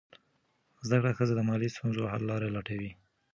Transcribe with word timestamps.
زده 0.87 0.97
کړه 1.01 1.11
ښځه 1.17 1.33
د 1.35 1.41
مالي 1.49 1.69
ستونزو 1.75 2.09
حل 2.11 2.21
لاره 2.29 2.47
لټوي. 2.55 2.91